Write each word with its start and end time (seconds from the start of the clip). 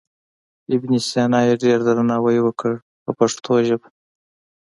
ابن 0.75 0.91
سینا 1.09 1.39
یې 1.47 1.55
ډېر 1.63 1.79
درناوی 1.87 2.37
وکړ 2.41 2.73
په 3.03 3.11
پښتو 3.19 3.53
ژبه. 3.67 3.87